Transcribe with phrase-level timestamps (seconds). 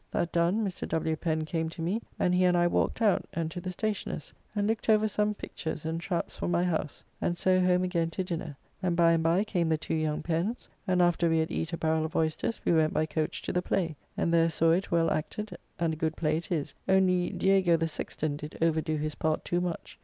[0.09, 0.87] That done, Mr.
[0.87, 1.15] W.
[1.15, 4.65] Pen came to me and he and I walked out, and to the Stacioner's, and
[4.67, 8.57] looked over some pictures and traps for my house, and so home again to dinner,
[8.81, 11.77] and by and by came the two young Pens, and after we had eat a
[11.77, 15.11] barrel of oysters we went by coach to the play, and there saw it well
[15.11, 19.45] acted, and a good play it is, only Diego the Sexton did overdo his part
[19.45, 19.99] too much.